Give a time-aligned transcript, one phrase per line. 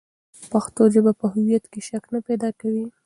[0.51, 2.85] پښتو ژبه په هویت کې شک نه پیدا کوي.